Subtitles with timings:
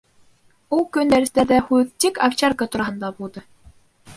[0.77, 3.45] Ул көн дәрестәрҙә һүҙ тик овчарка тураһында булды.